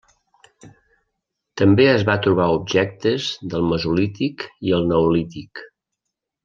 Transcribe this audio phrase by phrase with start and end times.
[1.61, 5.67] També es va trobar objectes del Mesolític i el Neolític.